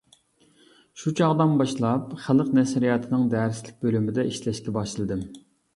شۇ 1.01 1.13
چاغدىن 1.19 1.53
باشلاپ 1.59 2.17
خەلق 2.23 2.49
نەشرىياتىنىڭ 2.61 3.29
دەرسلىك 3.35 3.81
بۆلۈمىدە 3.87 4.29
ئىشلەشكە 4.33 4.79
باشلىدىم. 4.81 5.27